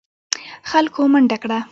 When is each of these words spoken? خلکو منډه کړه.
خلکو 0.69 1.01
منډه 1.13 1.37
کړه. 1.43 1.59